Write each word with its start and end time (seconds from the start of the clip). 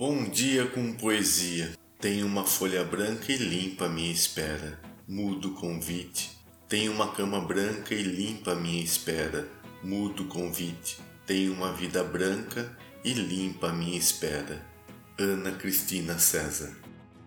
Bom 0.00 0.24
dia 0.24 0.66
com 0.66 0.94
poesia. 0.94 1.74
Tenho 2.00 2.26
uma 2.26 2.46
folha 2.46 2.82
branca 2.82 3.30
e 3.30 3.36
limpa 3.36 3.84
à 3.84 3.88
minha 3.90 4.10
espera. 4.10 4.80
Mudo 5.06 5.50
convite. 5.50 6.30
Tenho 6.66 6.90
uma 6.90 7.12
cama 7.12 7.38
branca 7.38 7.94
e 7.94 8.02
limpa 8.02 8.52
à 8.52 8.54
minha 8.54 8.82
espera. 8.82 9.46
Mudo 9.84 10.24
convite. 10.24 10.98
Tenho 11.26 11.52
uma 11.52 11.74
vida 11.74 12.02
branca 12.02 12.74
e 13.04 13.12
limpa 13.12 13.68
à 13.68 13.72
minha 13.74 13.98
espera. 13.98 14.64
Ana 15.18 15.52
Cristina 15.52 16.18
César. 16.18 16.74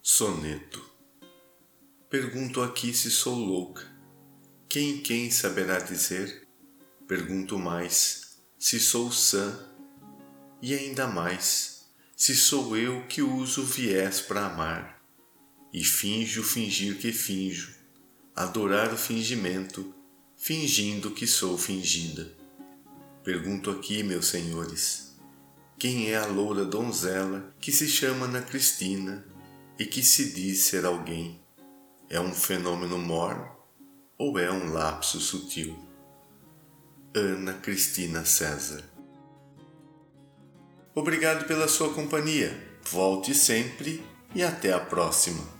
Soneto 0.00 0.80
Pergunto 2.08 2.62
aqui 2.62 2.94
se 2.94 3.10
sou 3.10 3.34
louca. 3.34 3.84
Quem 4.68 4.98
quem 4.98 5.28
saberá 5.28 5.80
dizer? 5.80 6.49
Pergunto 7.10 7.58
mais 7.58 8.36
se 8.56 8.78
sou 8.78 9.10
sã 9.10 9.58
e 10.62 10.72
ainda 10.72 11.08
mais 11.08 11.86
se 12.16 12.36
sou 12.36 12.76
eu 12.76 13.04
que 13.08 13.20
uso 13.20 13.64
viés 13.64 14.20
para 14.20 14.46
amar 14.46 15.02
e 15.72 15.82
finjo 15.82 16.44
fingir 16.44 16.98
que 16.98 17.10
finjo, 17.10 17.74
adorar 18.32 18.94
o 18.94 18.96
fingimento, 18.96 19.92
fingindo 20.36 21.10
que 21.10 21.26
sou 21.26 21.58
fingida. 21.58 22.32
Pergunto 23.24 23.72
aqui, 23.72 24.04
meus 24.04 24.26
senhores, 24.26 25.18
quem 25.80 26.12
é 26.12 26.16
a 26.16 26.26
loura 26.26 26.64
donzela 26.64 27.52
que 27.60 27.72
se 27.72 27.88
chama 27.88 28.26
Ana 28.26 28.40
Cristina 28.40 29.26
e 29.76 29.84
que 29.84 30.00
se 30.00 30.32
diz 30.32 30.60
ser 30.60 30.84
alguém? 30.84 31.40
É 32.08 32.20
um 32.20 32.32
fenômeno 32.32 32.98
mor 32.98 33.66
ou 34.16 34.38
é 34.38 34.48
um 34.48 34.72
lapso 34.72 35.18
sutil? 35.18 35.89
Ana 37.12 37.54
Cristina 37.54 38.24
César. 38.24 38.84
Obrigado 40.94 41.44
pela 41.44 41.66
sua 41.66 41.92
companhia. 41.92 42.56
Volte 42.88 43.34
sempre 43.34 44.00
e 44.32 44.44
até 44.44 44.72
a 44.72 44.78
próxima. 44.78 45.59